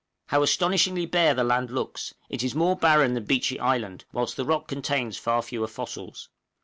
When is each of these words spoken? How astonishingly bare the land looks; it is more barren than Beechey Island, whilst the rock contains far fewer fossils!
How 0.29 0.41
astonishingly 0.41 1.05
bare 1.05 1.35
the 1.35 1.43
land 1.43 1.69
looks; 1.69 2.15
it 2.27 2.41
is 2.41 2.55
more 2.55 2.75
barren 2.75 3.13
than 3.13 3.25
Beechey 3.25 3.59
Island, 3.59 4.05
whilst 4.11 4.35
the 4.35 4.45
rock 4.45 4.67
contains 4.67 5.15
far 5.15 5.43
fewer 5.43 5.67
fossils! 5.67 6.27